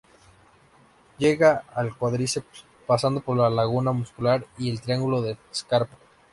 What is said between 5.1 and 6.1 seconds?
de scarpa.